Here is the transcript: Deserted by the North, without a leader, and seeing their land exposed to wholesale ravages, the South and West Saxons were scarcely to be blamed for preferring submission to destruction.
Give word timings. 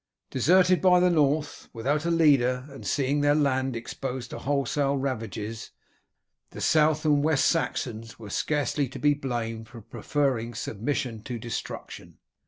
Deserted 0.31 0.81
by 0.81 0.99
the 0.99 1.11
North, 1.11 1.69
without 1.73 2.05
a 2.07 2.09
leader, 2.09 2.65
and 2.71 2.87
seeing 2.87 3.21
their 3.21 3.35
land 3.35 3.75
exposed 3.75 4.31
to 4.31 4.39
wholesale 4.39 4.97
ravages, 4.97 5.69
the 6.49 6.59
South 6.59 7.05
and 7.05 7.23
West 7.23 7.45
Saxons 7.45 8.17
were 8.17 8.31
scarcely 8.31 8.87
to 8.89 8.97
be 8.97 9.13
blamed 9.13 9.67
for 9.67 9.79
preferring 9.81 10.55
submission 10.55 11.21
to 11.21 11.37
destruction. 11.37 12.17